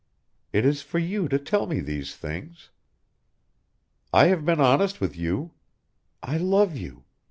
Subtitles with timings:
[0.51, 2.71] It is for you to tell me these things.
[4.11, 5.51] I have been honest with you.
[6.23, 7.03] I love you.